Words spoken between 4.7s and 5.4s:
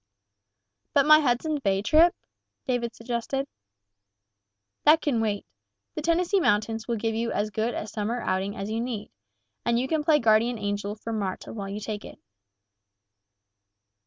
"That can